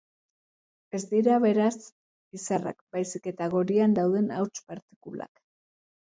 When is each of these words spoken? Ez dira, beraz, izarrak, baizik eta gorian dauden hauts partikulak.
Ez 0.99 1.01
dira, 1.11 1.35
beraz, 1.43 1.73
izarrak, 2.39 2.81
baizik 2.97 3.31
eta 3.33 3.51
gorian 3.53 3.95
dauden 4.01 4.35
hauts 4.41 4.53
partikulak. 4.73 5.47